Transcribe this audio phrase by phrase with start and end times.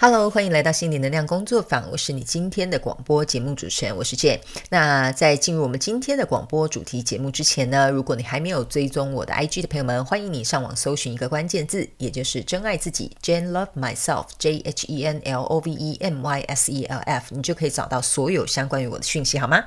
[0.00, 1.90] Hello，欢迎来到心灵能量工作坊。
[1.90, 4.38] 我是你今天的广播节目主持人，我是 Jane。
[4.70, 16.70] 那在进入我们今天的广播主题节目之前呢，如果你还没有追踪我的 IG 的朋友们，欢迎你上网搜寻一个关键字，也就是“真爱自己 ”，Jane Love Myself，J H E N L O V E M Y S
[16.70, 19.64] E L F，你就可以找到所有相关于我的讯息，好吗？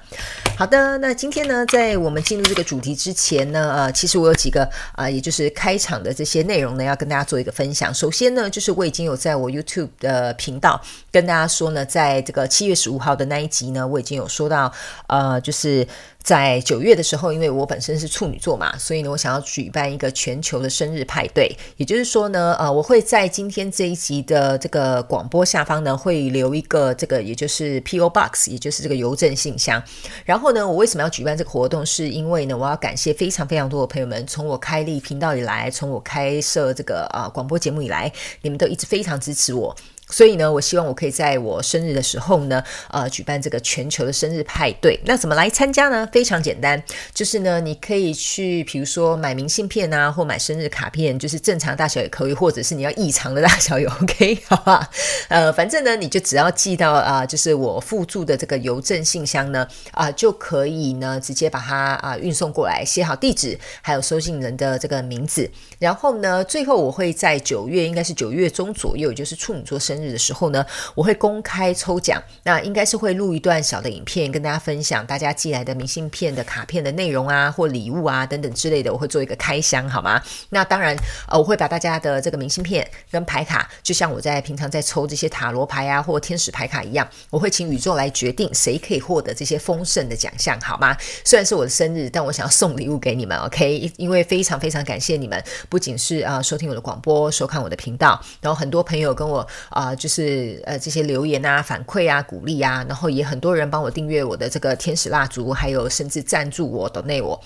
[0.58, 7.94] 好的，那今天呢，在我们进入这个主题之前呢，呃，其实我有几个啊、也就是开场的这些内容呢，要跟大家做一个分享。
[7.94, 10.80] 首先呢，就是我已经有在我 YouTube 的呃，频道
[11.12, 14.72] 跟大家说呢，在这个七月十五号的那一集呢，我已经有说到，
[15.08, 15.88] 呃，就是
[16.22, 21.52] 在九月的时候，因为我本身是处女座嘛，所以呢，我想要举办一个全球的生日派对。
[21.78, 29.82] 也就是说呢，呃，我会在今天这一集的这个广播下方呢，会留一个这个，也就是 PO Box，也就是这个邮政信箱。
[30.24, 31.84] 然后呢，我为什么要举办这个活动？
[31.84, 38.12] 是因为呢，我要感谢非常非常多的朋友们，从我开立频道以来，从我开设这个呃广播节目以来，
[38.44, 39.76] 你们都一直非常支持我。
[40.12, 45.00] 所以呢，我希望我可以在我生日的时候呢，呃，举办这个全球的生日派对。
[45.06, 46.08] 那怎么来参加呢？
[46.12, 46.82] 非常简单，
[47.14, 54.90] 就是呢，你可以去，比如说买明信片啊，或买生日卡片，就是正常大小也可以，或者是你要异常的大小也 OK，好吧？
[55.30, 65.50] 呃，反正呢，你就只要寄到啊、就是我附注的这个邮政信箱呢，啊、就可以呢，直接把它啊、运送过来，写好地址，还有收信人的这个名字。
[65.82, 80.22] 然后呢，最后我会在九月，应该是九月中左右，就是处女座生日的时候呢，我会公开抽奖，那应该是会录一段小的影片，跟大家分享大家寄来的明信片的卡片的内容啊，或礼物啊等等之类的，我会做一个开箱，好吗？
[80.50, 80.96] 那当然，
[81.28, 90.96] 呃，我会把大家的这个明信片跟牌卡，就像我在平常在抽这些塔罗牌啊或天使牌卡一样，我会请宇宙来决定谁可以获得这些丰盛的奖项，好吗？
[91.26, 93.92] 虽然是我的生日，但我想要送礼物给你们，OK？
[93.98, 107.42] 因为非常非常感谢你们，不仅是啊、收听我的广播，收看我的频道，然后很多朋友跟我啊、就是呃这些留言啊反馈啊鼓励啊，然后也很多人帮我订阅我的这个天使蜡烛，还有甚至赞助我 donate 我，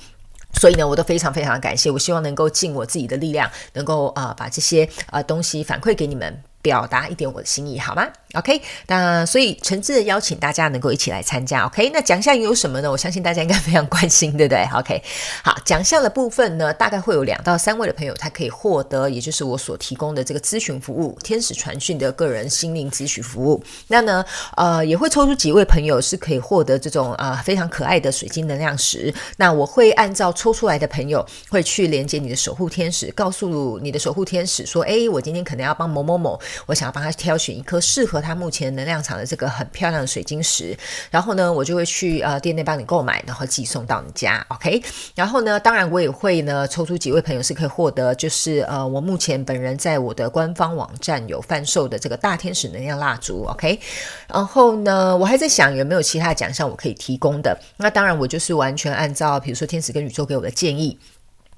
[0.60, 8.08] 所以呢我都非常非常感谢，我希望能够尽我自己的力量，能够啊、把这些啊、呃、东西反馈给你们，表达一点我的心意，好吗？
[8.36, 11.66] ？OK，那所以诚挚的邀请大家能够一起来参加。
[11.66, 12.92] OK，那奖项有什么呢？
[12.92, 14.68] 我相信大家应该非常关心，对不对？
[14.76, 15.02] OK，
[15.44, 23.64] 好，奖项的部分呢，大概会有两到三位的朋友，他可以获得，也就是我所提供的这个咨询服务——天使传讯的个人心灵咨询服务。
[23.88, 24.26] 那呢，
[24.58, 29.14] 呃，也会抽出几位朋友是可以获得这种、呃、非常可爱的水晶能量石。
[29.38, 40.76] 那我会按照抽出来的朋友，会去连接你的守护天使，告诉你的守护天使说：“诶，我今天可能要帮某某某，我想要帮他挑选一颗适合。”它目前能量场的这个很漂亮的水晶石，
[41.12, 44.82] 然后呢，我就会去呃店内帮你购买，然后寄送到你家，OK。
[45.14, 53.80] 然后呢，当然我也会呢抽出几位朋友是可以获得，就是呃我目前本人在我的官方网站有贩售的这个大天使能量蜡烛，OK。
[54.28, 57.56] 然后呢，我还在想有没有其他奖项我可以提供的。
[57.78, 60.98] 那当然我就是完全按照比如说天使跟宇宙给我的建议。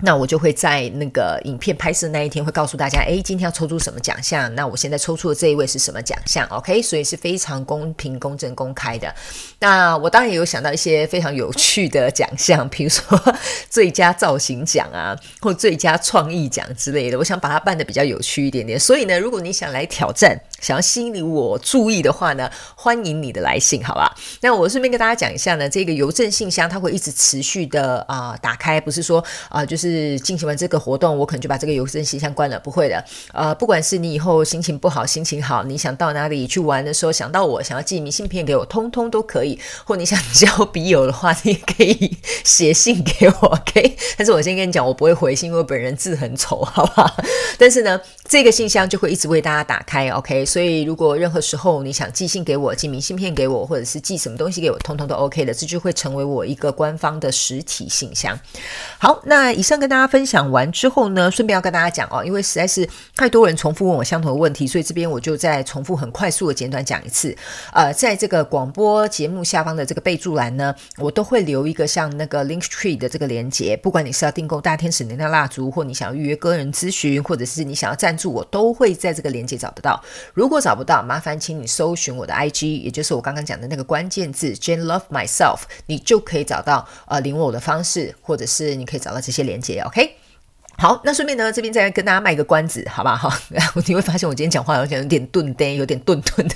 [0.01, 4.53] 那我就会在那个影片拍摄那一天会告诉大家，诶，今天要抽出什么奖项？
[4.53, 9.11] 那我现在抽出的这一位是什么奖项？OK，所以是非常公平、公正、公开的。
[9.59, 13.19] 那我当然也有想到一些非常有趣的奖项，比如说
[13.71, 17.17] 最佳造型奖啊，或最佳创意奖之类的。
[17.17, 18.79] 我想把它办得比较有趣一点点。
[18.79, 24.15] 所以呢，如果你想来挑战，想要吸引我注意的话呢，欢迎你的来信，好吧？
[24.41, 33.03] 那我顺便跟大家讲一下呢，这个邮政信箱它会一直持续的啊、打开，不是说啊、就是是进行完这个活动，我可能就把这个邮政信箱关了，不会的。
[33.33, 39.57] 呃，不管是你以后心情不好、心情好，你想到哪里去玩的时候想到我，想要寄明信片给我，通通都可以。
[39.85, 43.97] 或你想交笔友的话，你也可以写信给我，OK？
[44.17, 47.15] 但是我先跟你讲，我不会回信，因为本人字很丑，好不好？
[47.57, 50.45] 但是呢，这个信箱就会一直为大家打开，OK？
[50.45, 58.37] 所以，如果任何时候你想寄信给我，寄明信片给我，或者是寄什么东西给我，通通都 OK 的，这就会成为我一个官方的实体信箱。
[58.97, 67.35] 好，那以上跟大家分享完之后呢，顺便要跟大家讲哦，因为实在是太多人重复问我相同的问题，所以这边我就再重复很快速的简短讲一次。
[67.73, 80.01] 呃，在这个广播节目下方的这个备注栏呢，我都会留一个像那个 Linktree 的这个连接，不管你是要订购大天使能量蜡烛，或你想要预约个人咨询，或者是你想要赞助我，都会在这个连接找得到。
[80.33, 90.15] 如果找不到，麻烦请你搜寻我的 IG，也就是我刚刚讲的那个关键字 Jane Love Myself，你就可以找到呃联络我的方式，或者是你可以找到这些连接，OK？
[90.79, 93.27] 好，那顺便呢，这边再跟大家卖个关子，好不好？
[93.27, 93.37] 好
[93.87, 96.55] 你会发现我今天讲话好像有点顿呆，有点顿顿的，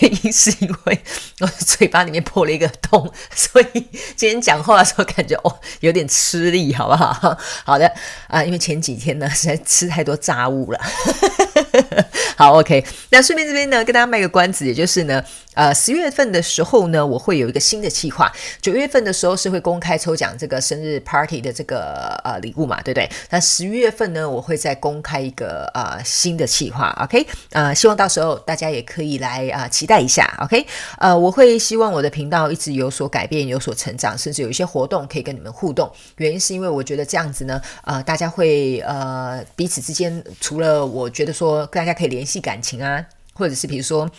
[0.00, 0.98] 原因是因为
[1.38, 3.86] 我嘴巴里面破了一个洞，所以
[4.16, 7.38] 今天讲话的时候感觉哦有点吃力，好不好？
[7.64, 7.88] 好的
[8.26, 10.80] 啊，因为前几天呢实在吃太多炸物了。
[12.36, 12.84] 好，OK。
[13.10, 15.22] 那顺便这边呢，跟大家卖个关子，也就是呢，
[15.54, 18.30] 呃，十月份的时候呢，我会有一个新的计划。
[18.62, 23.08] 九月份的时候是会公开抽奖这个生日 party 的这个呃礼物嘛，对不对？
[23.30, 27.26] 那十月份呢，我会再公开一个呃新的计划，OK。
[27.50, 30.66] 呃，希望到时候大家也可以来啊、呃、期待一下，OK。
[30.98, 35.90] 呃，我会希望我的频道一直有所改变，有所成长，甚至有一些活动可以跟你们互动。
[36.16, 44.10] 原因是因为我觉得这样子呢，呃，大家会呃彼此之间，除了我觉得说大家可以联系感情啊，或者是比如说。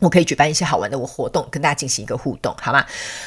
[0.00, 2.84] 我可以举办一些好玩的我活动，跟大家进行一个互动，好吗？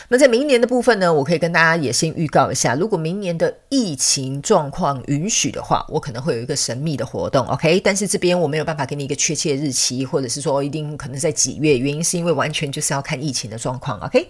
[0.09, 7.79] 那在明年的部分呢，我可以跟大家也先预告一下，如果明年的疫情状况允许的话，我可能会有一个神秘的活动，OK？
[7.79, 14.27] 但是这边我没有办法给你一个确切日期，或者是说一定可能在几月，原因是因为完全就是要看疫情的状况，OK？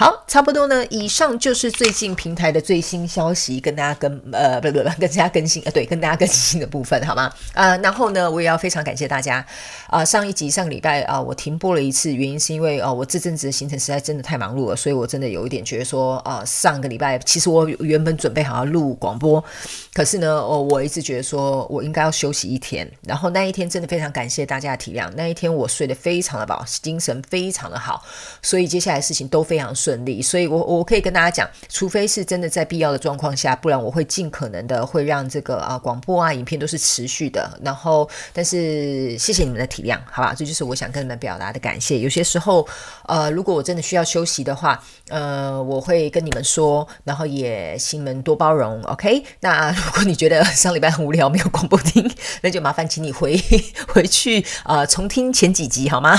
[0.00, 0.82] 好，差不多呢。
[0.86, 7.30] 以上就是最近平台的最新消息，跟大家跟呃不不不，跟大家更新呃对，跟大家更新的部分，好吗？
[7.52, 9.44] 呃，然后呢，我也要非常感谢大家
[9.88, 19.44] 啊、上一集上个礼拜啊、我停播了一次，原因是因为哦、我这阵子的行程实在真的太忙碌了，所以我真的有一点觉得说啊、上个礼拜其实我原本准备好要录广播，
[19.92, 22.90] 可是呢，哦，我一直觉得说我应该要休息一天。
[23.02, 28.02] 然后那一天真的非常感谢大家的体谅，那一天我睡得非常的饱，精神非常的好，
[28.40, 29.89] 所以接下来事情都非常顺。
[29.90, 37.58] 顺利，所以我我可以跟大家讲，除非是真的在必要的状况下，不然我会尽可能的会让这个啊广播啊影片都是持续的。
[37.64, 40.32] 然后，但是谢谢你们的体谅，好吧？
[40.32, 41.98] 这就是我想跟你们表达的感谢。
[41.98, 42.64] 有些时候，
[43.08, 49.24] 呃，如果我真的需要休息的话，呃，我会跟你们说，然后也请你们多包容，OK？
[49.40, 52.08] 那 如果你觉得上礼拜很无聊没有广播听，
[52.42, 53.36] 那就麻烦请你回
[53.88, 56.16] 回去啊、重听前几集好吗？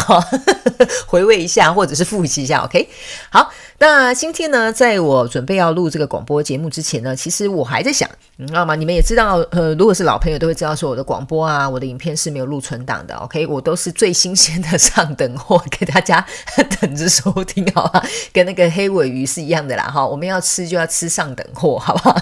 [1.07, 2.89] 回味一下或者是复习一下，OK？
[3.29, 3.50] 好。
[3.77, 8.75] 那今天呢，在我准备要录这个广播节目之前呢，其实我还在想，你知道吗？
[8.75, 13.45] 你们也知道，呃，如果是老朋友都会知道，说我的广播啊，我的影片是没有录存档的， OK？
[13.47, 16.25] 我都是最新鲜的上等货，给大家
[16.81, 18.03] 等着收听，好吧？
[18.31, 22.15] 跟那个黑尾鱼是一样的啦，哈，我们要吃就要吃上等货，好不好？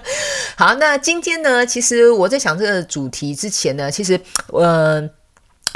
[0.56, 4.20] 好，那今天呢，其实我在想这个主题之前呢，其实，
[4.52, 5.08] 呃。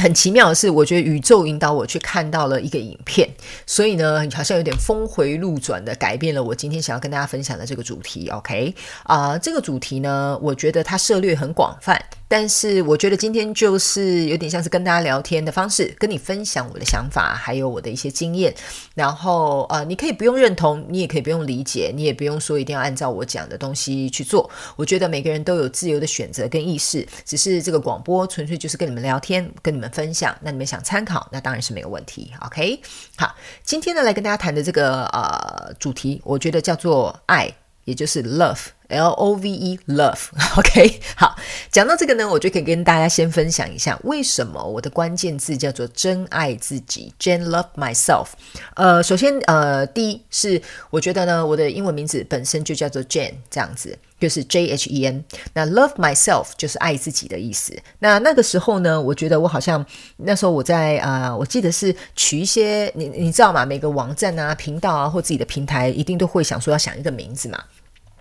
[0.00, 3.28] 很奇妙的是，我觉得宇宙引导我去看到了一个影片，
[3.66, 8.26] 所以呢，好像有点峰回路转的改变了我今天想要跟大家分享的这个主题。
[8.30, 12.02] OK，啊、这个主题呢，我觉得它涉猎很广泛。
[12.32, 18.54] 但是我觉得今天就是有点像是跟大家聊天的方式，跟你分享我的想法，还有我的一些经验。
[18.94, 24.48] 然后呃，你可以不用认同，你也可以不用理解，你也不用说一定要按照我讲的东西去做。
[24.76, 30.36] 我觉得每个人都有自由的选择跟意识，只是这个广播纯粹就是跟你们聊天，跟你们分享。
[30.40, 32.32] 那你们想参考，那当然是没有问题。
[32.40, 32.80] OK，
[33.16, 37.52] 好，今天呢来跟大家谈的这个呃主题，我觉得叫做爱，
[37.84, 38.68] 也就是 love。
[38.90, 41.36] L O V E，love，OK， 好，
[41.70, 48.30] 讲到这个呢，我就可以跟大家先分享一下，为什么我的关键字叫做真爱自己，Jen Love Myself。
[48.74, 50.60] 呃，首先，呃，第一是
[50.90, 55.24] 我觉得呢，我的英文名字本身就叫做 Jen，这样子，就是 J H E N。
[55.54, 57.76] 那 Love Myself 就是爱自己的意思。
[57.98, 59.84] 那那个时候呢，我觉得我好像
[60.18, 63.64] 那时候我在啊、我记得是取一些，你你知道吗？
[63.64, 67.58] 每个网站啊、频道啊或自己的平台，一定都会想说要想一个名字嘛。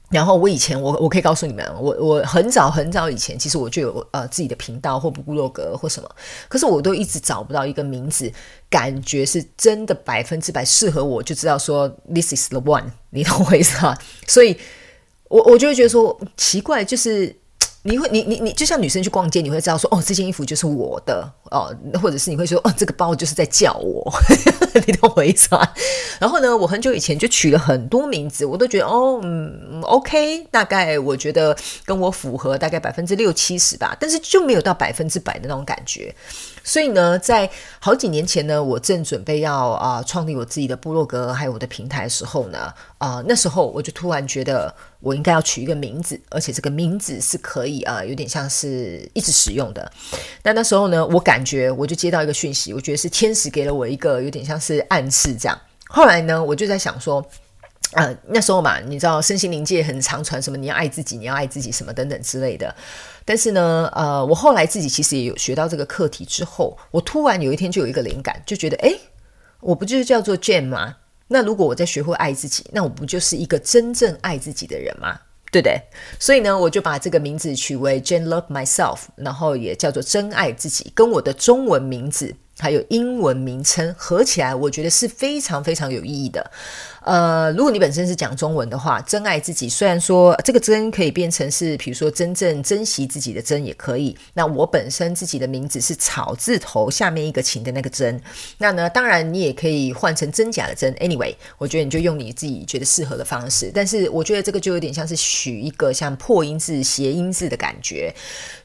[0.09, 6.09] 然后我以前我我可以告诉你们，我我很早很早以前，其实我就有呃自己的频道或部落格或什么，
[6.47, 8.31] 可是我都一直找不到一个名字，
[8.71, 13.95] 感觉是真的百分之百适合我，就知道说 this is the one，你懂我意思吗？
[14.25, 14.57] 所以
[15.29, 17.33] 我我就会觉得说奇怪，就是。
[17.83, 24.03] 你会，你你你就像女生去逛街，你会知道说，哦，这件衣服就是我的哦，或者是你会说，哦，这个包就是在叫我，
[24.85, 25.67] 你懂我意思吗？
[26.19, 31.55] 然后呢，我很久以前就取了很多名字，我都觉得，哦，嗯，OK，大概我觉得
[31.85, 36.13] 跟我符合大概百分之六七十吧，但是就没有到百分之百的那种感觉。
[36.63, 49.89] 所以呢，在好几年前呢，我正准备要啊、创立我自己的部落格还有我的平台的时候呢，啊、那时候我就突然觉得我应该要取一个名字，而且这个名字是可以啊、有点像是一直使用的。
[50.43, 55.59] 那那时候呢，我感觉我就接到一个讯息，我觉得是天使给了我一个有点像是是暗示这样。
[55.87, 57.25] 后来呢，我就在想说，
[57.93, 62.73] 呃，那时候嘛，你知道身心灵界很常传什么你要爱自己，你要爱自己什么等等之类的。
[63.25, 68.99] 但是呢，呃，我后来自己其实也有学到这个课题之后，我突然有一天就有一个灵感，就觉得，诶，
[69.59, 70.97] 我不就是叫做 Jane 吗？
[71.27, 75.19] 那如果我在学会爱自己，那我不就是一个真正爱自己的人吗？
[75.51, 75.81] 对不对？
[76.19, 86.51] 所以呢，我就把这个名字取为 Jane Love Myself，然后也叫做真爱自己，跟我的中文名字还有英文名称合起来，我觉得是非常非常有意义的。
[87.03, 94.15] 呃，如果你本身是讲中文的话，珍爱自己，虽然说这个“珍”可以变成是，比如说真正珍惜自己的“珍”也可以。
[94.33, 98.21] 那我本身自己的名字是草字头下面一个情的那个“珍”，
[98.59, 100.93] 那呢，当然你也可以换成真假的“真”。
[100.99, 103.71] Anyway，我觉得你就用你自己觉得适合的方式。
[103.73, 108.13] 但是我觉得这个就有点像是取一个像破音字、谐音字的感觉。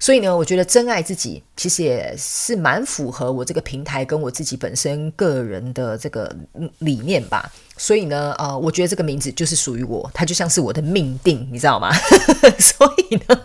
[0.01, 6.35] 所以呢，我觉得珍爱自己其实也是蛮符合我这个平台跟我自己本身个人的这个
[6.81, 7.51] 理念吧。
[7.77, 11.91] 所以呢，呃，我觉得这个名字就是属于我，它就像是我的命定，你知道吗？
[12.59, 13.45] 所以呢，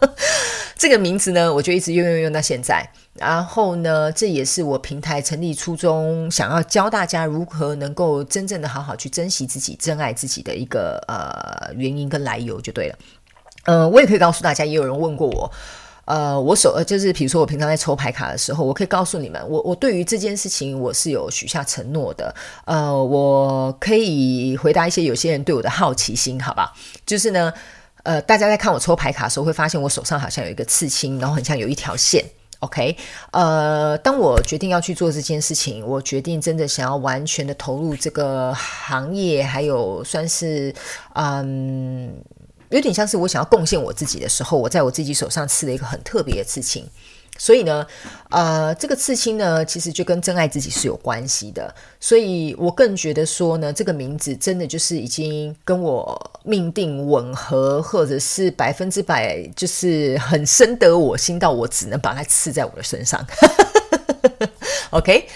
[0.77, 2.87] 这个名字呢，我就一直用用用到现在。
[3.15, 12.95] 然后呢，这也是我平台成立初衷，想要教大家如何能够真正的好好去珍惜自己、珍爱自己的一个呃原因跟来由，就对了。
[13.65, 15.51] 嗯、我也可以告诉大家，也有人问过我。
[16.09, 22.33] 呃，我手呃就是，比如说我平常在抽牌卡的时候，我可以告诉你们，我我对于这件事情我是有许下承诺的。
[22.65, 26.73] 呃，我可以回答一些有些人对我的好奇心，好吧？
[27.05, 27.53] 就是呢，
[28.01, 32.25] 呃，大家在看我抽牌卡的时候，会发现我手上好像有一个刺青，然后很像有一条线。
[32.61, 32.97] OK，
[33.31, 40.73] 呃，当我决定要去做这件事情，我决定真的想要完全的投入这个行业，还有算是
[41.13, 42.15] 嗯。
[42.69, 46.87] 有点像是我想要贡献我自己的时候，我在我自己手上刺了一个很特别的刺青，
[47.37, 47.85] 所以呢，
[48.29, 63.25] 呃，这个刺青呢，其实就跟真爱自己是有关系的，所以我更觉得说呢，这个名字真的就是已经跟我命定吻合，或者是百分之百就是很深得我心到我只能把它刺在我的身上。
[64.91, 65.27] OK，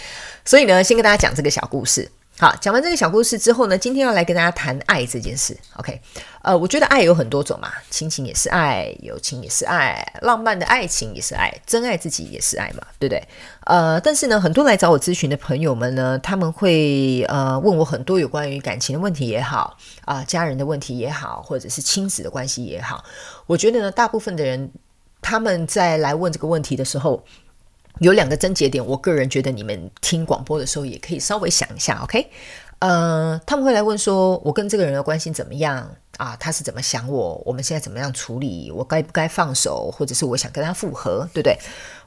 [0.45, 2.09] 所以呢，先跟大家讲这个小故事。
[2.39, 5.55] 好，讲完这个小故事之后呢，今天要来跟大家谈爱这件事。
[5.75, 6.01] OK，
[6.41, 13.23] 呃，我觉得爱有很多种嘛，亲情也是爱，友情也是爱，浪漫的爱情也是爱，真爱自己也是爱嘛，对不对？
[13.65, 23.03] 呃，但是呢，很多来找我咨询的朋友们呢，他们会呃问我很多有关于感情的问题也好，啊、家人的问题也好，或者是亲子的关系也好，
[23.45, 24.71] 我觉得呢，大部分的人
[25.21, 27.23] 他们在来问这个问题的时候。
[27.99, 32.27] 有两个症结点，我个人觉得你们听广播的时候也可以稍微想一下，OK？
[32.79, 36.35] 呃，他们会来问说，我跟这个人的关系怎么样啊？
[36.37, 37.41] 他是怎么想我？
[37.45, 38.69] 我们现在怎么样处理？
[38.71, 39.89] 我该不该放手？
[39.89, 41.57] 或者是我想跟他复合，对不对？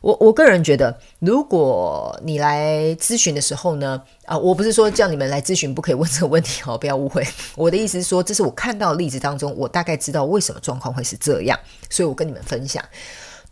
[0.03, 7.27] 我我个人觉得，如果你来咨询的时候呢，啊，我不是说叫你们来咨询不可以问这个问题哦，不要误会。
[7.57, 12.85] 我的意思是说，这是我看到的例子当中，我大概知道为什么状况会是这样，所以我跟你们分享。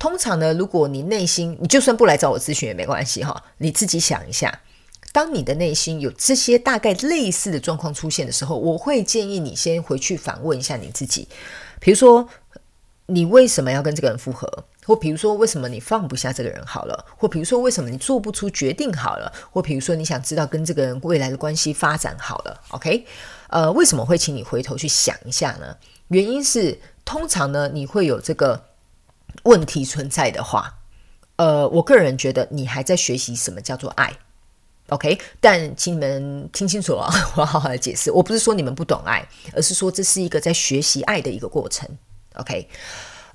[0.04, 4.60] 通常呢，如果你内心，你就算不来找我咨询也没关系哈，你自己想一下，
[5.14, 11.26] 当你的内心有这些大概类似的状况出现的时候，我会建议你先回去反问一下你自己，
[11.80, 12.28] 比如说
[13.06, 14.46] 你为什么要跟这个人复合，
[14.84, 23.06] 或比如说为什么你放不下这个人好了，或比如说为什么你做不出决定好了，或比如说你想知道跟这个人未来的关系发展好了，OK？
[23.48, 25.74] 呃，为什么会请你回头去想一下呢？
[26.08, 28.62] 原因是通常呢，你会有这个。
[29.42, 30.78] 问题存在的话，
[31.36, 34.16] 呃，我个人觉得你还在学习什么叫做爱
[34.88, 35.18] ，OK？
[35.40, 38.10] 但请你们听清楚了，我要好好的解释。
[38.10, 41.88] 我不是说你们不懂爱，而是说这是一个在学习爱的一个过程
[42.36, 42.68] ，OK？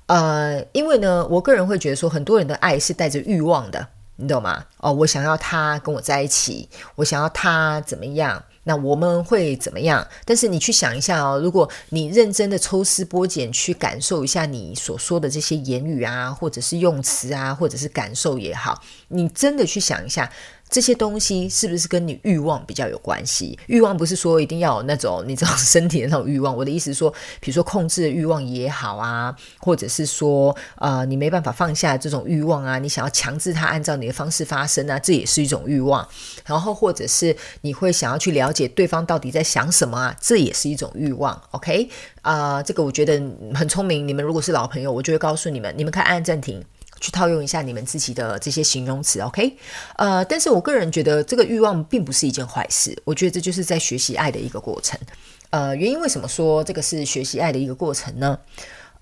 [0.06, 4.64] 呃，因为呢，我个人会觉得说，很多人的爱是带着欲望的，你懂吗？
[4.78, 8.42] 哦，我想要他跟我在一起，我想要他怎么样？
[8.70, 10.06] 那我们会怎么样？
[10.24, 20.30] 但是你去想一下哦，如果你认真的抽丝剥茧去感受一下你所说的这些言语啊，或者是用词啊，或者是感受也好，你真的去想一下。
[20.70, 23.58] 这些东西是不是跟你欲望比较有关系？
[23.66, 26.56] 欲望不是说一定要有那种你知道身体的那种欲望。
[26.56, 27.10] 我的意思是说，
[27.40, 36.06] 比如说控制欲望也好啊，或者是说呃你没办法放下这种欲望啊，你想要强制它按照你的方式发生啊，这也是一种欲望。
[36.46, 41.40] 然后或者是你会想要去了解对方到底在想什么啊，这也是一种欲望。
[41.50, 41.88] OK
[42.22, 43.20] 啊，这个我觉得
[43.54, 44.06] 很聪明。
[44.06, 46.62] 你们如果是老朋友，我就会告诉你们，你们可以按暂停。
[47.00, 49.56] 去套用一下你们自己的这些形容词，OK？
[49.96, 55.00] 呃，但是我个人觉得这个欲望并不是一件坏事，我觉得这就是在学习爱的一个过程。
[55.48, 58.38] 呃，原因为什么说这个是学习爱的一个过程呢？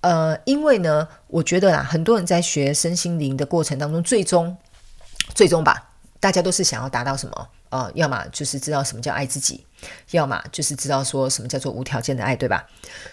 [0.00, 4.56] 呃，因为呢，我觉得啦，很多人在学身心灵的过程当中，最终，
[5.34, 5.90] 最终吧，
[6.20, 7.48] 大家都是想要达到什么？
[7.70, 9.66] 呃，要么就是知道什么叫爱自己，
[10.12, 12.66] 要么就是知道说什么叫做无条件的爱，对吧？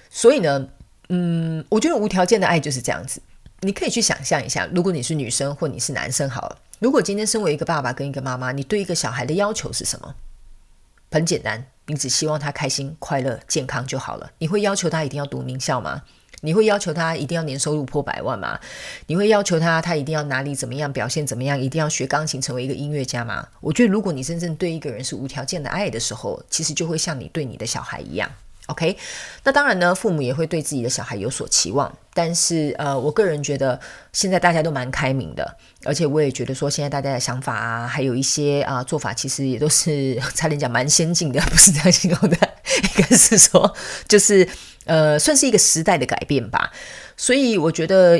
[0.10, 0.68] 所以呢，
[1.10, 3.20] 嗯，我觉得无条件的爱就是这样子。
[3.66, 10.14] 你可以去想象一下，如果你是女生或你是男生好了，如果今天身为一个爸爸跟一个妈妈，你对一个小孩的要求是什么？
[11.10, 14.32] 很简单，你只希望他开心、快乐、健康就好了。
[14.38, 16.04] 你会要求他一定要读名校吗？
[16.42, 18.60] 你会要求他一定要年收入破百万吗？
[19.08, 21.60] 你会要求他他一定要哪里怎么样表现怎么样？
[21.60, 23.48] 一定要学钢琴成为一个音乐家吗？
[23.62, 28.30] 我觉得，如果你真正对一个人是无条件的爱的时候，其实就会像你对你的小孩一样。
[28.68, 28.98] OK，
[29.44, 33.80] 那当然呢，父母也会对自己的小孩有所期望，但是呃，我个人觉得
[34.12, 42.36] 现在大家都蛮开明的，而且我也觉得说现在大家的想法啊，还有一些啊、做法，其实也都是差点讲蛮先进的，不是这样形容的，
[42.82, 43.72] 应该是说
[44.08, 44.48] 就是
[44.86, 46.72] 呃，算是一个时代的改变吧。
[47.16, 48.20] 所以我觉得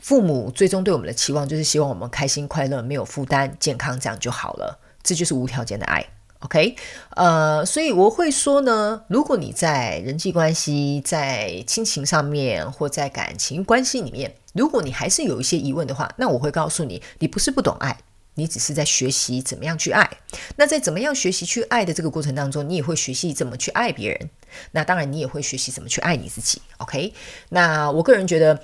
[0.00, 6.04] 父母最终对我们的期望，就是希望我们开心、快乐、没有负担、健康，这样就好了，这就是无条件的爱。
[6.42, 6.74] OK，
[7.16, 17.98] 呃，所以我会说呢，如果你在人际关系、在亲情上面，或在感情关系里面，如果你还是有一些疑问的话，那我会告诉你，你不是不懂爱，
[18.36, 20.10] 你只是在学习怎么样去爱。
[20.56, 24.30] 那在怎么样学习去爱的这个过程当中，你也会学习怎么去爱别人。
[24.72, 26.62] 那当然，你也会学习怎么去爱你自己。
[26.78, 27.12] OK，
[27.50, 28.58] 那我个人觉得。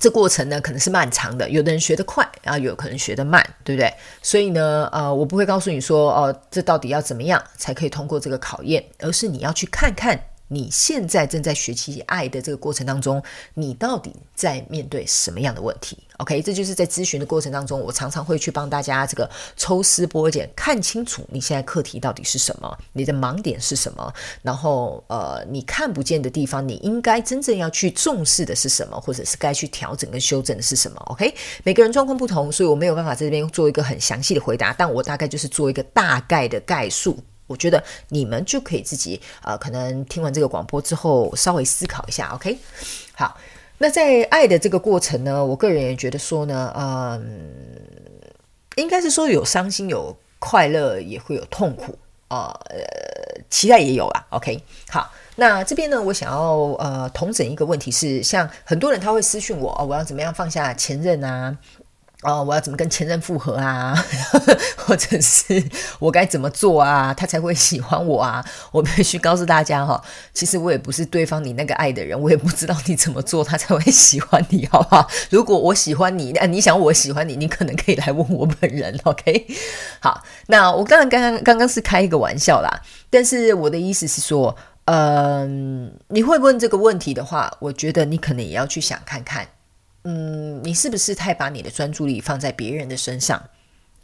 [0.00, 3.92] 这过程呢，可能是漫长的，有的人学得快，然后有可能学得慢，对不对？
[4.22, 10.18] 所以呢，呃，我不会告诉你说，哦、呃，这到底要怎么样才可以通过这个考验，而是你要去看看。
[10.48, 13.22] 你现在正在学习爱的这个过程当中，
[13.54, 31.34] 你到底在面对什么样的问题？OK，这就是在咨询的过程当中，我常常会去帮大家这个抽丝剥茧，看清楚你现在课题到底是什么，你的盲点是什么，然后呃，你看不见的地方，你应该真正要去重视的是什么，或者是该去调整跟修正的是什么？OK，
[31.64, 37.18] 每个人状况不同，所以我没有办法在这边做一个很详细的回答，但我大概就是做一个大概的概述。
[37.46, 42.58] 我觉得你们就可以自己呃，可能听完这个广播之后稍微思考一下，OK？
[43.14, 43.36] 好，
[43.78, 47.20] 那在爱的这个过程呢，我个人也觉得说呢，嗯，
[48.76, 51.98] 应该是说有伤心、有快乐，也会有痛苦
[52.28, 52.78] 啊，呃，
[53.50, 54.62] 期待也有啦，OK？
[54.88, 61.56] 好，那这边呢，我想要呃，统整一个问题是，像很多人他会私讯我，哦，我要怎么样放下前任啊？
[62.24, 63.94] 哦，我要怎么跟前任复合啊？
[64.78, 65.62] 或者是
[65.98, 67.12] 我该怎么做啊？
[67.12, 68.42] 他才会喜欢我啊？
[68.72, 70.02] 我必须告诉大家哈，
[70.32, 75.06] 其实我也不是对方你那个爱的人，我也不知道你怎么做他才会喜欢你，好不好？
[75.28, 79.46] 如果我喜欢你，那你想我喜欢你，你可能可以来问我本人， OK？
[80.00, 89.46] 好，那我刚刚刚刚刚刚是开一个玩笑啦，但是我的意思是说，嗯，你会问这个问题的话，我觉得你可能也要去想看看。
[90.04, 93.42] 嗯，你是不是太把你的专注力放在别人的身上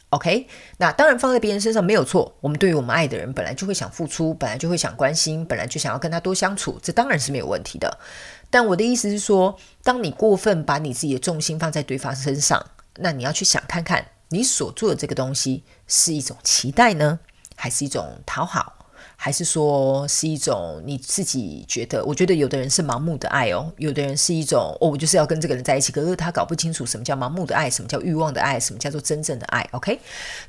[0.08, 2.34] ？OK，那当然放在别人身上没有错。
[2.40, 7.98] 我们对于我们爱的人，本来就会想付出，本来就会想关心，本来就想要跟他多相处，这当然是没有问题的。
[8.50, 12.64] 但我的意思是说，当你过分把你自己的重心放在对方身上，
[12.96, 17.20] 那你要去想看看，你所做的这个东西是一种期待呢，
[17.54, 18.79] 还是一种讨好？
[19.22, 22.02] 还是说是一种你自己觉得？
[22.06, 29.61] 我觉得有的人是盲目的爱哦，有的人是一种哦，我就是要跟这个人在一起，可是他搞不清楚什么叫盲目的爱，什么叫欲望的爱，什么叫做真正的爱。
[29.72, 30.00] OK，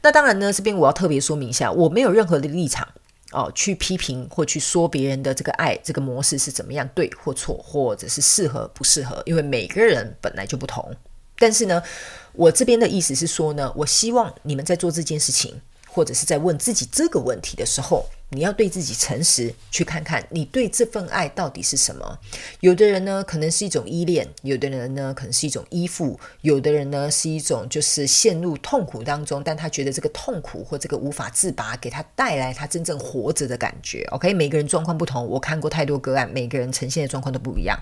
[0.01, 2.87] 那当然呢，这边我要特别说明一下，我没有任何的立场
[3.33, 10.95] 哦，去批评或去说别人的这个爱这个模式是怎么样对或错，或者是适合不适合，因为每个人本来就不同。
[11.37, 11.83] 但是呢，
[12.31, 18.05] 我这边的意思是说呢，我希望你们在做这件事情，或者是在问自己这个问题的时候。
[18.33, 22.17] 你要对自己诚实，去看看你对这份爱到底是什么。
[22.61, 34.01] 有的人呢，可能是一种依恋；有的人呢，可能是一种依附；有的人呢，是一种就是陷入痛苦当中，但他觉得这个痛苦或这个无法自拔，给他带来他真正活着的感觉。
[34.11, 37.77] OK，每个人状况不同，我看过太多个案，每个人呈现的状况都不一样。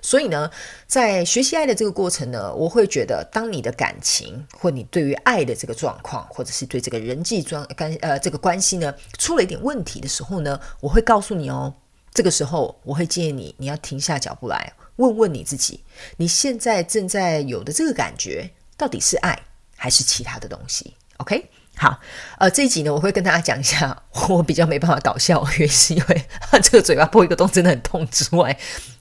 [0.00, 0.48] 所以呢，
[0.86, 9.79] 在学习爱的这个过程呢，我会觉得，当你的感情或你对于爱的这个状况，或者是对这个人际关关呃这个关系呢，出了一点问。
[9.80, 11.72] 问题的时候呢，我会告诉你哦，
[12.12, 15.82] 这个时候我会建议你，你要停下脚步来问问你自己，
[16.18, 19.40] 你现在正在有的这个感觉到底是爱
[19.74, 21.98] 还是其他的东西？OK，好，
[22.38, 26.24] 呃，这一集呢，我会跟大家讲一下， 我比较没办法搞笑，原因是因为
[26.62, 28.54] 这个嘴巴破一个洞真的很痛之外，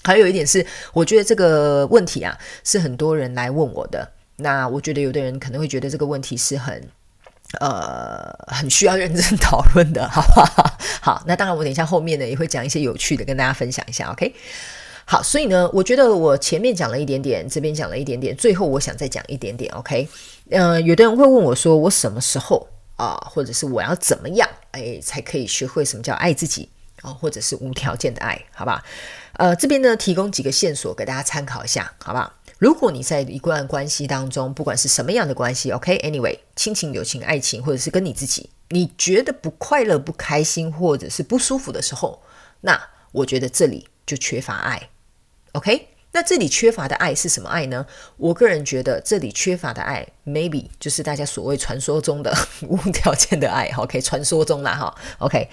[0.05, 6.89] 还有一点是，我觉得这个问题啊，是很多人来问我的，那我觉得有的人可能会觉得这个问题是很。
[7.59, 10.77] 呃，很需要认真讨论的， 好不好？
[11.01, 14.11] 好，那当然，我等一下后面呢也会讲一些有趣的，跟大家分享一下。
[14.11, 14.35] OK，
[15.05, 19.73] 好，所以呢，我觉得我前面讲了一点点，这边讲了一点点，最后我想再讲一点点。
[19.73, 20.07] OK，
[20.51, 26.69] 呃，有的人会问我说，我什么时候啊、或者是我要怎么样，哎，才可以学会什么叫爱自己
[27.01, 28.83] 啊、或者是无条件的爱，好吧？
[29.37, 32.33] 呃，这边呢提供几个线索给大家参考一下，好不好？
[32.59, 42.21] 如果你在一段关系当中，不管是什么样的关系，OK，Anyway，亲情、友情、爱情，或者是跟你自己，你觉得不快乐、不开心，或者是不舒服的时候，
[42.59, 42.77] 那
[43.13, 44.89] 我觉得这里就缺乏爱
[45.53, 45.87] ，OK？
[46.11, 47.85] 那这里缺乏的爱是什么爱呢？
[48.17, 53.71] 我个人觉得这里缺乏的爱，maybe 就是大家所谓传说中的无条件的爱。
[53.77, 54.93] OK，传说中啦哈。
[55.19, 55.47] OK，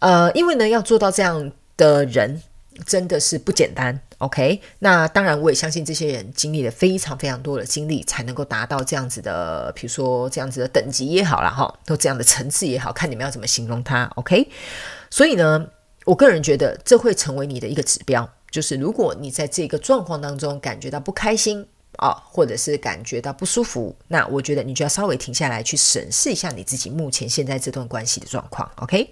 [0.00, 2.42] 呃，因为呢，要做到这样的人
[2.84, 4.00] 真的是不简单。
[4.22, 14.04] OK，那当然我也相信这些人经历了非常非常多的经历，才能够达到这样子的，比如说这样子的等级也好啦哈，都这样的层次也好，看你们要怎么形容它。
[14.14, 14.48] OK，
[15.10, 15.66] 所以呢，
[16.04, 18.30] 我个人觉得这会成为你的一个指标。
[18.48, 21.66] 就是如果你在这个状况当中感觉到不开心
[21.98, 28.70] 啊，或者是感觉到不舒服，那我觉得你就要稍微停下来去审视一下你自己目前现在这段关系的状况。
[28.76, 29.10] OK，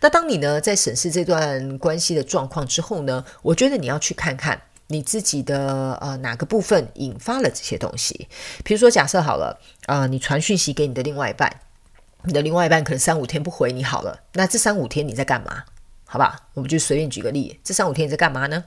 [0.00, 8.28] 那当你呢在审视这段关系的状况之后呢，我觉得你要去看看你自己的呃哪个部分引发了这些东西。
[8.64, 11.60] 比如说，假设好了啊，你传讯息给你的另外一半，
[12.24, 15.64] 你的另外一半可能三五天不回你好了，那这三五天你在干嘛？
[16.08, 18.64] 好吧，我们就随便举个例，这三五天你在干嘛呢？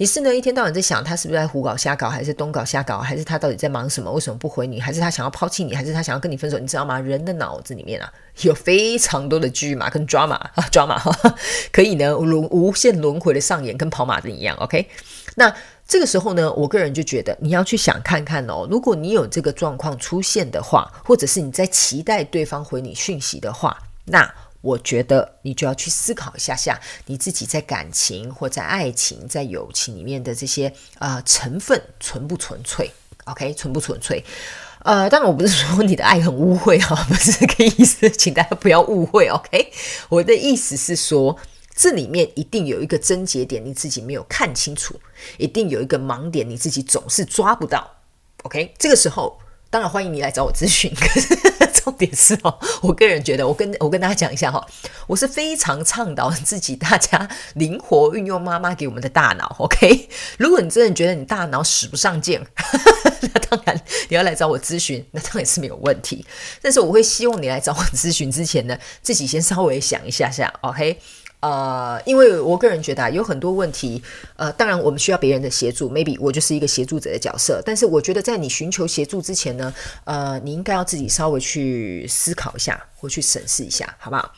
[0.00, 4.08] 你是呢一天到晚在想他是不是在胡搞瞎搞，还是东搞瞎搞，还是他到底在忙什么？
[4.12, 4.80] 为什么不回你？
[4.80, 5.74] 还是他想要抛弃你？
[5.74, 6.56] 还是他想要跟你分手？
[6.56, 7.00] 你知道吗？
[7.00, 11.34] 人的脑子里面啊， 有非常多的剧码跟抓马啊，抓马哈，
[11.72, 14.56] 可以呢轮无限轮回的上演， 跟跑马灯一样。
[14.58, 14.88] OK，
[15.34, 15.52] 那
[15.88, 24.32] 这个时候呢，我个人就觉得你要去想看看哦，如果你有这个状况出现的话，或者是你在期待对方回你讯息的话，那。
[24.68, 32.90] 我觉得你就要去思考一下下你自己在感情或在爱情、在友情里面的这些啊、成分纯不纯粹
[33.24, 34.22] ？OK，纯不纯粹？
[34.84, 39.26] 呃，当然我不是说你的爱很污秽啊，不是这个意思，请大家不要误会。
[39.28, 39.72] OK，
[40.10, 41.36] 我的意思是说，
[41.74, 45.00] 这里面一定有一个症结点，你自己没有看清楚，
[45.38, 47.90] 一定有一个盲点，你自己总是抓不到。
[48.42, 49.38] OK，这个时候。
[49.70, 50.90] 当然欢迎你来找我咨询，
[51.88, 54.62] 重点是哦，我个人觉得，我跟我跟大家讲一下哈，
[55.06, 60.06] 我是非常倡导自己大家灵活运用妈妈给我们的大脑，OK？
[60.36, 62.44] 如果你真的觉得你大脑使不上劲，
[63.22, 66.26] 那当然你要来找我咨询，那当然是没有问题。
[66.60, 71.00] 但是我会希望你来找我咨询之前呢，自己先稍微想一下下，OK？
[71.40, 74.02] 呃，因为我个人觉得啊，有很多问题，
[74.36, 77.62] 呃，当然我们需要别人的协助，maybe 我就是一个协助者的角色。
[77.64, 79.72] 但是我觉得在你寻求协助之前呢，
[80.04, 84.32] 呃，你应该要自己稍微去思考一下，或去审视一下，好不好？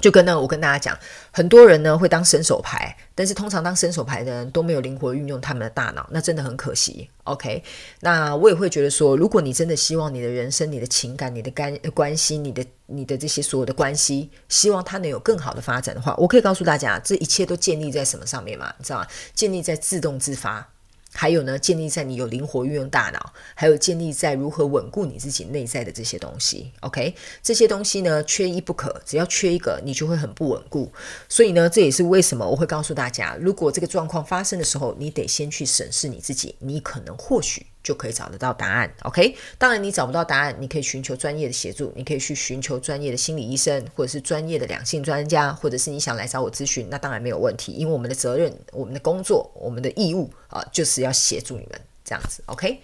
[0.00, 0.98] 就跟呢，我跟大家讲，
[1.30, 7.10] 很多人呢会当伸手牌，但是通常当伸手牌的人都没有灵活运用他们的大脑，那真的很可惜。
[7.24, 7.62] OK，
[8.00, 18.72] 那我也会觉得说，如果你真的希望你的人生、你的情感、你的关关系、你的你的这些所有的关系，希望它能有更好的发展的话，我可以告诉大家，这一切都建立在什么上面嘛？
[18.78, 19.06] 你知道吗？
[19.34, 20.66] 建立在自动自发。
[21.12, 26.72] 还有呢，建立在你有灵活运用大脑，还有建立在如何稳固你自己内在的这些东西。
[26.80, 30.92] OK，这些东西呢，缺一不可，只要缺一个，你就会很不稳固。
[31.28, 37.66] 所以呢，这也是为什么我会告诉大家，如果这个状况发生的时候，你得先去审视你自己，你可能或许。
[37.82, 39.34] 就可以找得到答案，OK？
[39.58, 52.80] 当然，你找不到答案，你可以寻求专业的协助，你可以去寻求专业的心理医生，或者是专业的两性专家，或者是你想来找我咨询，那当然没有问题，因为我们的责任、我们的工作、我们的义务啊，就是要协助你们这样子，OK？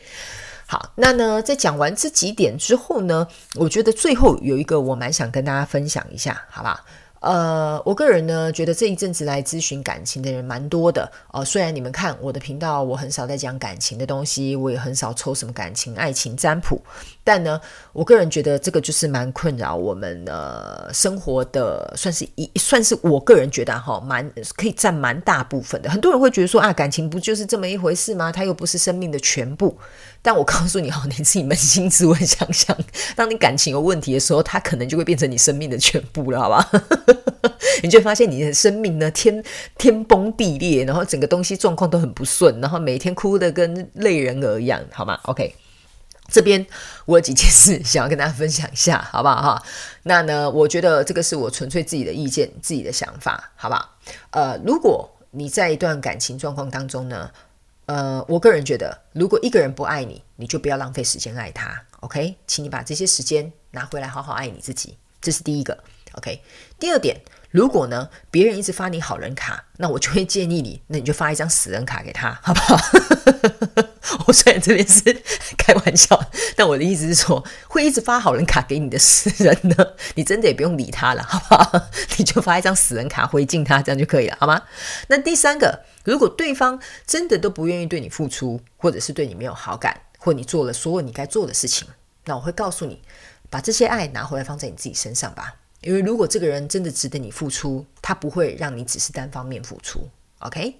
[0.66, 6.84] 好，那呢，在讲完这几点之后呢，我觉得最后有一个我蛮想跟大家分享一下，好吧？
[7.20, 11.44] 呃，我个人呢觉得这一阵子来咨询感情的人蛮多的哦、呃。
[11.44, 16.80] 虽然你们看我的频道，我很少在讲感情的东西，我也很少抽什么感情、爱情占卜，
[17.26, 17.60] 但呢，
[17.92, 25.90] 我个人觉得这个就是蛮困扰我们呃生活的，算是一算是我个人觉得哈，蛮可以占蛮大部分的。
[25.90, 28.30] 很多人会觉得说啊，感情不就是这么一回事吗？
[28.30, 29.76] 它又不是生命的全部。
[30.22, 32.76] 但我告诉你哈，你自己扪心自问想想，
[33.16, 36.70] 当你感情有问题的时候，它可能就会变成你生命的全部了，好吧？
[37.82, 39.42] 你就会发现你的生命呢，天
[39.76, 45.52] 天崩地裂，然后整个东西状况都很不顺，然后每天哭得跟泪人儿一样，好吗？OK，
[46.28, 46.66] 这边
[47.04, 49.62] 我有几件事想要跟大家分享一下，好不好哈？
[50.02, 53.96] 那呢，我觉得这个是我纯粹自己的意见、自己的想法，好不好？
[54.30, 57.30] 呃，如果你在一段感情状况当中呢，
[57.86, 61.82] 呃，我个人觉得，如果一个人不爱你，你就不要浪费时间爱他。
[62.00, 64.96] OK，请你把这些时间拿回来，好好爱你自己。
[65.20, 65.78] 这是第一个。
[66.12, 66.40] OK，
[66.78, 67.20] 第二点，
[67.56, 72.78] 如果呢，别人一直发你好人卡，那我就会建议你， 那你就发一张死人卡给他，好不好？
[74.28, 75.02] 我虽然这边是
[75.56, 76.22] 开玩笑，
[76.54, 79.74] 但我的意思是说，会一直发好人卡给你的死人呢，
[80.16, 81.88] 你真的也不用理他了，好不好？
[82.18, 84.62] 你就发一张死人卡回敬他，这样就可以了，好吗？
[85.08, 85.80] 那第三个。
[86.04, 91.88] 如果对方真的都不愿意对你付出，或者是对你没有好感，或你做了所有你该做的事情，
[92.26, 93.00] 那我会告诉你，
[93.48, 95.54] 把这些爱拿回来放在你自己身上吧。
[95.82, 100.08] 因为如果这个人真的值得你付出，他不会让你只是单方面付出。
[100.40, 100.74] OK？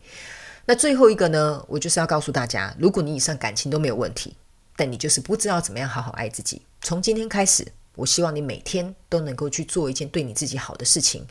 [0.64, 4.34] 那最后一个呢，我就是要告诉大家，如果你以上感情都没有问题，
[4.74, 11.24] 但你就是不知道怎么样好好爱自己，从今天开始，我希望你每天都能够去做一件对你自己好的事情。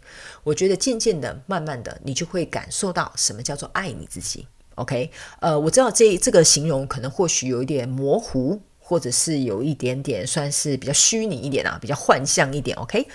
[0.43, 4.47] 我觉得渐渐的、慢慢的，你就会感受到什么叫做爱你自己。
[4.75, 12.75] OK，呃，我知道这这个形容可能或许有一点模糊，或者是有一点点算是比较虚拟一点啊，比较幻象一点。
[12.77, 13.05] OK。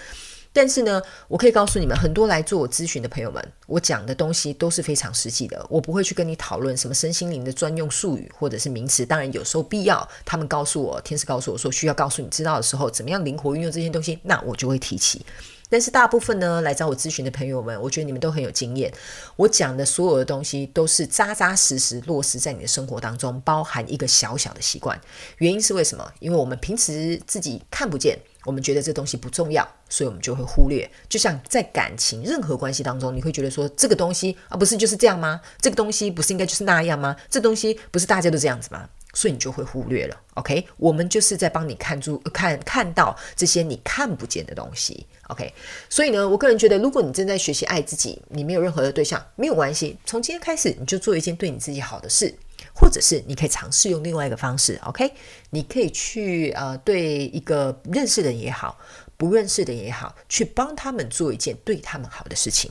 [0.53, 5.65] 但是呢，我可以告诉你们，很多来做我咨询的朋友们，我讲的东西都是非常实际的。
[5.71, 9.07] 我不会去跟你讨论什么身心灵的专用术语或者是名词。
[9.07, 15.25] 当然，有时候必要，他们告诉我，天使告诉我说需要告诉你知道的时候，怎么样灵活运用这些东西，那我就会提起。
[15.73, 18.93] 但是大部分呢，来找我咨询的朋友们，我觉得你们都很有经验。
[19.37, 25.01] 我讲的所有的东西都是扎扎实实落实在你的生活当中，包含一个小小的习惯。
[25.39, 26.13] 原因是为什么？
[26.19, 28.19] 因为我们平时自己看不见。
[28.45, 30.91] 我们觉得这东西不重要，所以我们就会忽略。
[31.09, 35.41] 就像在感情任何关系当中，你会觉得说这个东西啊，不是就是这样吗？
[35.61, 37.15] 这个东西不是应该就是那样吗？
[37.29, 38.89] 这东西不是大家都这样子吗？
[39.13, 40.17] 所以你就会忽略了。
[40.35, 45.05] OK，我们就是在帮你看住看看到这些你看不见的东西。
[45.27, 45.53] OK，
[45.89, 52.33] 所以呢，我个人觉得，如果你正在学习爱自己，你没有任何的对象，没有关系，从今天开始你就做一件对你自己好的事。
[52.81, 55.13] 或者是你可以尝试用另外一个方式，OK？
[55.51, 58.79] 你可以去呃，对一个认识的人也好，
[59.19, 62.71] 不认识的也好，去帮他们做一件对他们好的事情。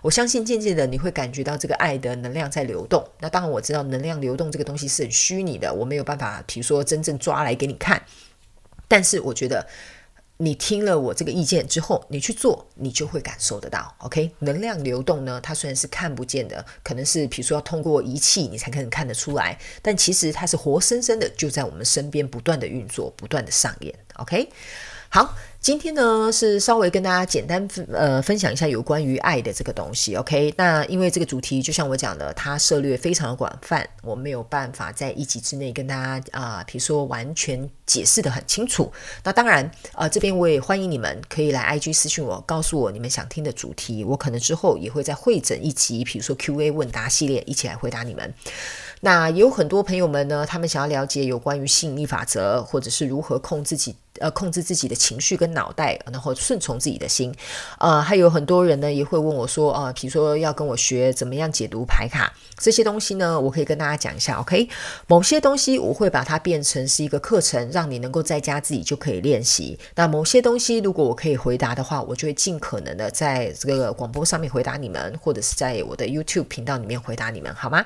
[0.00, 3.06] 我相信渐渐的你会感觉到这个爱的能量在流动。
[3.20, 8.02] 那当然我知道能量流动这个东西是很虚拟的，我没有办法，比如说真正抓来给你看。
[8.88, 9.66] 但是我觉得。
[10.42, 13.94] 你听了我这个意见之后，你去做，你就会感受得到。
[13.98, 23.94] OK，能量流动呢，它虽然是看不见的，可能是比如说要通过仪器你才可能看得出来，但其实它是活生生的就在我们身边不断的运作，不断的上演。
[24.14, 24.48] OK。
[25.12, 30.54] 好，今天呢是稍微跟大家简单分呃分享一下有关于爱的这个东西，OK？
[30.56, 38.90] 那因为这个主题就像我讲的，它涉猎非常的广泛，我没有办法在一集之内跟大家啊、比如说完全解释得很清楚。
[39.22, 48.32] 那当然啊、呃，这边我也欢迎你们可以来 IG 私信我，告诉我你们想听的主题，我可能之后也会再会诊一集，比如说 QA 问答系列，一起来回答你们。
[49.02, 57.34] 那有很多朋友们呢，他们想要了解有关于吸引力法则，或者是如何控制自己，呃，控制自己的情绪跟脑袋，然后顺从自己的心。
[57.78, 64.68] 呃，还有很多人呢也会问我说，呃，比如说要跟我学怎么样解读牌卡这些东西呢，我可以跟大家讲一下，OK？
[65.06, 69.78] 某些东西我会把它变成是一个课程，让你能够在家自己就可以练习。
[69.94, 77.82] 那某些东西如果我可以回答的话，我就会尽可能的在这个广播上面回答你们，或者是在我的 YouTube 频道里面回答你们，好吗？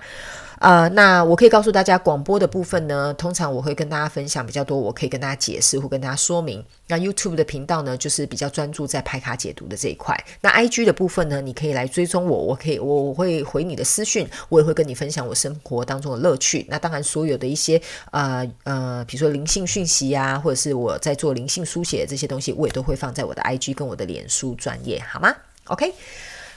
[0.65, 6.65] 呃，那我可以告诉大家，广播的部分呢，通常我会跟大家分享比较多，我可以跟大家解释或跟大家说明。
[6.87, 10.19] 那 YouTube 的频道呢，就是比较专注在牌卡解读的这一块。
[10.41, 16.65] 那 IG 的部分呢，你可以来追踪我，我可以我我会回你的私讯，我也会跟你分享我生活当中的乐趣。
[16.71, 17.79] 那当然，所有的一些
[18.11, 25.31] 呃呃，比如说灵性讯息啊，或者是我在做灵性书写这些东西，我也都会放在我的 IG 跟我的脸书专页，好吗
[25.67, 25.93] ？OK。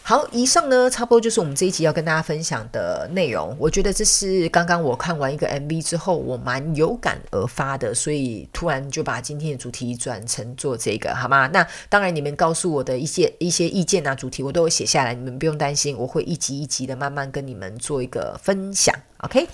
[0.07, 3.53] 好，以上呢，差不多就是我们这一集要跟大家分享的内容。
[3.59, 11.47] 我觉得这是刚刚我看完一个 MV 之后，我蛮有感而发的，所以突然就把今天的主题转成做这个，好吗？
[11.47, 18.95] 那当然，你们告诉我的一些一些意见啊，主题我都会写下来，你们不用担心，我会一集一集的慢慢跟你们做一个分享。
[19.17, 19.45] OK，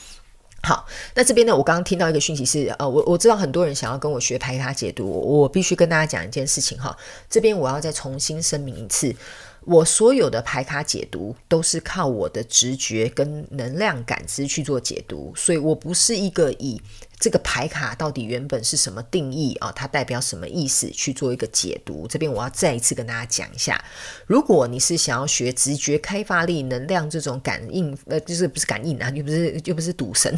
[0.62, 0.86] 好，
[1.16, 6.96] 那这边呢，我刚刚听到一个讯息是，呃，我我知道很多人想要跟我学排卡解读，我必须跟大家讲一件事情哈，
[7.28, 9.16] 这边我要再重新声明一次。
[9.66, 16.82] 我所有的牌卡解读都是靠我的直觉跟能量感知去做解读，所以我不是一个以
[17.18, 22.06] 这个牌卡到底原本是什么定义啊，它代表什么意思去做一个解读。
[22.08, 23.82] 这边我要再一次跟大家讲一下，
[24.28, 30.36] 如果你是想要学直觉开发力、能量这种感应，呃，就是不是感应啊，又不是又不是赌神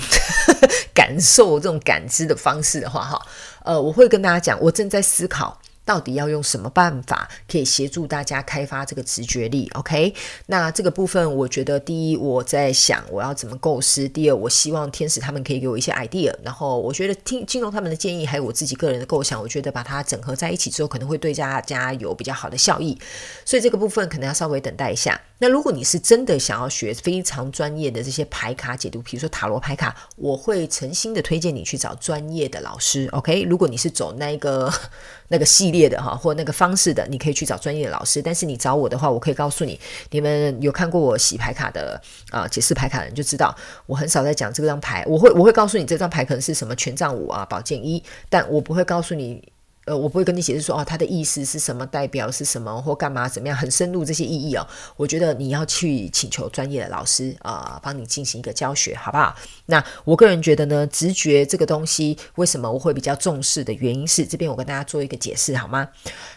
[0.94, 3.26] 感受这种感知的方式的话，哈，
[3.64, 5.60] 呃，我会跟大家讲，我正在思考。
[5.86, 10.14] 到底要用什么办法可以协助大家开发这个直觉力？OK，
[10.48, 16.34] 那这个部分，我觉得第一，我在想我要怎么构思；第二，我希望天使他们可以给我一些 idea。
[16.44, 22.98] 然后，我觉得听金融他们的建议，还有我自己个人的构想，我觉得把它整合在一起之后，可能会对大家有比较好的效益。
[23.46, 25.22] 所以这个部分可能要稍微等待一下。
[25.40, 33.08] 那如果你是真的想要学非常专业的这些牌卡解读，比如说塔罗牌卡，我会诚心的推荐你去找专业的老师。
[33.12, 34.72] OK，如果你是走那个
[35.28, 38.22] 那个系列的哈，或那个方式的，你可以去找专业的老师。
[38.22, 39.78] 但是你找我的话，我可以告诉你，
[40.12, 43.54] 你们有看过我洗牌卡的啊、解释牌卡的人就知道，
[43.88, 45.04] 我很少在讲这张牌。
[45.06, 49.44] 我会我会告诉你这张牌可能是什么权杖五啊，宝剑一，但我不会告诉你。
[49.86, 54.66] 呃，我不会跟你解释说哦，它的意思是什么，代表是什么，或干嘛怎么样，很深入这些意义哦。
[54.98, 59.36] 我觉得你要去请求专业的老师啊，帮你进行一个教学，好不好？
[59.68, 65.88] 那我个人觉得呢，直觉这个东西，为什么我会比较重视的原因是，这边我跟大家做一个解释好吗？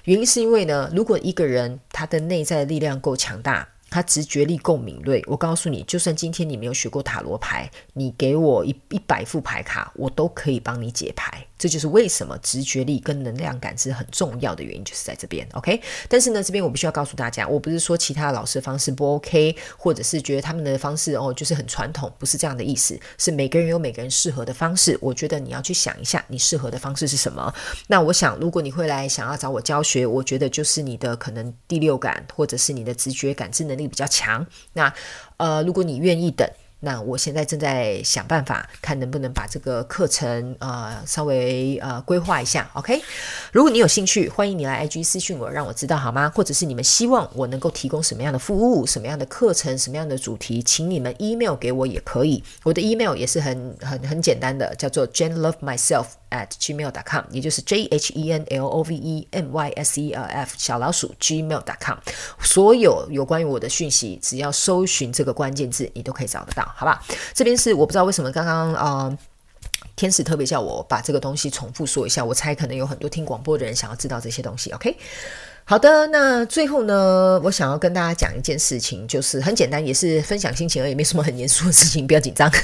[0.05, 3.69] 原因是因为呢，如果一个人他的内在力量够强大。
[3.91, 11.48] 他直觉力够敏锐，我告诉你，就算今天你没有学过塔罗牌，你给我一一百副牌卡，我都可以帮你解牌。
[11.59, 15.47] 这就是为什么直觉力跟能量感知很重要的原因，就是在这边。
[15.55, 22.99] OK，但是呢，这边我必须要告诉大家，我不是说其他老师的方式不 OK，或者是觉得他们的方式哦就是很传统，不是这样的意思。
[23.19, 27.53] 是每个人有每个人适合的方式，我觉得你要去想一下，你适合的方式是什么。
[27.89, 34.47] 那我想，如果你会来想要找我教学，我觉得就是你的可能第六感，或者是你的直觉感知能力比较强。
[34.75, 34.93] 那
[35.39, 36.49] 呃，如果你愿意等，
[36.81, 42.71] 那我现在正在想办法，看能不能把这个课程呃稍微呃规划一下。
[42.75, 43.03] OK，
[43.53, 46.31] 如果你有兴趣，欢迎你来 IG 私讯我，让我知道好吗？
[46.35, 52.43] 或者是你们希望我能够提供什么样的服务、什么样的课程、什么样的主题，请你们 email 给我也可以。
[52.63, 56.07] 我的 email 也是很很很简单的，叫做 jane love myself。
[56.31, 60.55] at gmail.com，也就是 j h e n l o v e m y s e l f
[60.59, 61.97] 小老鼠 gmail.com，
[62.43, 67.03] 所有有关于我的讯息，只要搜寻这个关键字，你都可以找得到，好吧？
[67.35, 69.19] 这边是我不知道为什么刚刚呃，
[69.97, 74.71] 天使特别叫我把这个东西重复说一下，我猜可能有很多听广播的人想要知道这些东西。
[74.71, 74.97] OK，
[75.65, 82.51] 好的，那最后呢，我想要跟大家讲一件事情，就是很简单，也是分享心情而已，没什么很严肃的事情，不要紧张。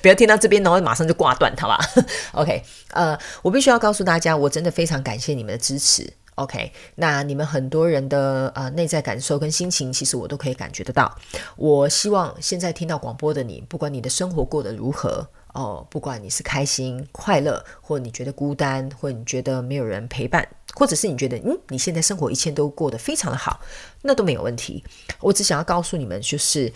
[0.00, 1.78] 不要听到这边，然后马上就挂断，好吧？
[2.32, 6.10] OK，呃，我必须要告诉大家，我真的非常感谢你们的支持。
[6.36, 11.14] OK，那你们很多人的呃内在感受跟心情，其实我都可以感觉得到。
[11.56, 23.60] 我希望现在听到广播的你，不管你的生活过得如何哦，不管你是开心快乐，或你觉得孤单，或你觉得没有人陪伴，或者是你觉得嗯你现在生活一切都过得非常的好，
[24.02, 24.82] 那都没有问题。
[25.20, 26.72] 我只想要告诉你们，就是。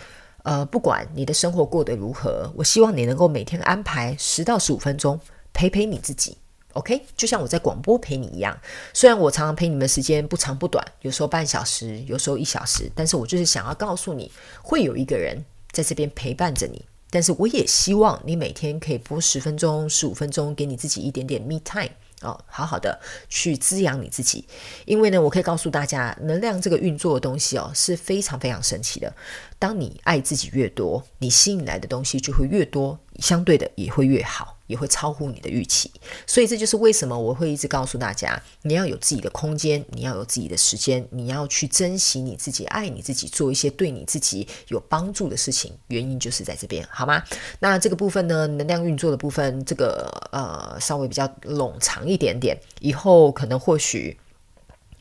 [0.47, 5.19] 呃，不管你的生活过得如何，我希望你能够每天安排十到十五分钟
[5.55, 6.37] 陪陪你自己
[6.75, 7.05] ，OK？
[7.17, 8.57] 就像我在广播陪你一样，
[8.93, 14.31] 虽然我常常陪你们时间不长不短，有时候半小时，有时候一小时，但是我就是想要告诉你，
[14.63, 16.85] 会有一个人在这边陪伴着你。
[17.11, 21.91] 但是我也希望你每天可以播十分钟、十五分钟，给你自己一点点 me time。
[22.23, 24.47] 哦，好好的去滋养你自己，
[24.87, 29.13] 因为呢，我可以告诉大家，能量这个运作的东西哦，是非常非常神奇的。
[29.59, 34.54] 当你爱自己越多，你吸引来的东西就会越多，相对的也会越好。
[34.67, 35.91] 也会超乎你的预期，
[36.27, 45.73] 所以这就是为什么我会一直告诉大家，你要有自己的空间，你要有自己的时间，你要去珍惜你自己，爱你自己，做一些对你自己有帮助的事情。
[45.89, 47.23] 原因就是在这边，好吗？
[47.61, 54.19] 那这个部分呢，能量运作的部分，这个呃稍微比较冗长一点点，以后可能或许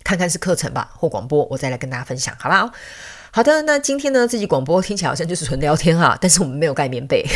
[0.04, 2.69] 看看是课程吧，或广播，我再来跟大家分享，好不好？
[3.32, 7.26] 好的，那今天呢，这集广播听起来好像就是纯聊天哈，但是我们没有盖棉被。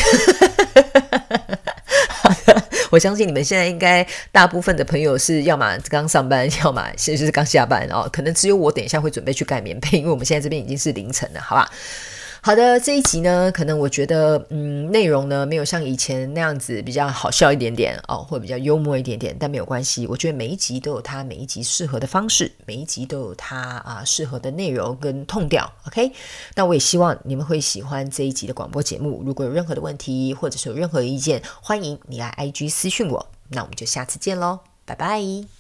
[2.90, 8.10] 我相信你们现在应该大部分的朋友是要么刚上班，要么现在就是刚下班哦。
[8.12, 11.70] 可能只有我等一下会准备去盖棉被，因为我们现在这边已经是凌晨了，好吧？
[12.48, 20.08] 好的，这一集呢，可能我觉得，嗯，内容呢没有像以前那样子比较好笑一点点哦，或比较幽默一点点，但没有关系。
[20.08, 25.70] 我觉得每一集都有它每一集适合的方式，每一集都有它啊适合的内容跟痛调。
[25.88, 26.10] OK，
[26.56, 29.22] 那我也希望你们会喜欢这一集的广播节目。
[29.26, 33.28] 如果有任何的问题，或者是有任何意见，欢迎你来 IG 私讯我。
[33.50, 35.57] 那我们就下次见喽，拜拜。